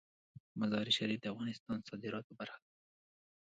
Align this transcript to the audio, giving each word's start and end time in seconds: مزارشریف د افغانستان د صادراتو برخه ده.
مزارشریف 0.59 1.19
د 1.21 1.25
افغانستان 1.33 1.77
د 1.79 1.83
صادراتو 1.89 2.31
برخه 2.39 2.59
ده. 2.61 2.67